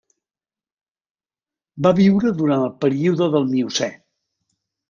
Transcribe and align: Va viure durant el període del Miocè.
Va 1.87 1.93
viure 2.01 2.33
durant 2.39 2.65
el 2.69 2.75
període 2.87 3.31
del 3.37 3.49
Miocè. 3.55 3.95